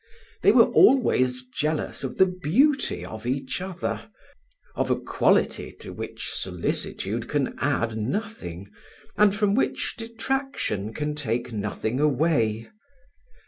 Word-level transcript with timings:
They 0.41 0.51
were 0.51 0.65
always 0.71 1.45
jealous 1.45 2.03
of 2.03 2.17
the 2.17 2.25
beauty 2.25 3.05
of 3.05 3.27
each 3.27 3.61
other, 3.61 4.09
of 4.75 4.89
a 4.89 4.99
quality 4.99 5.71
to 5.73 5.93
which 5.93 6.31
solicitude 6.33 7.29
can 7.29 7.53
add 7.59 7.95
nothing, 7.95 8.71
and 9.15 9.35
from 9.35 9.53
which 9.53 9.93
detraction 9.99 10.91
can 10.95 11.13
take 11.13 11.53
nothing 11.53 11.99
away. 11.99 12.67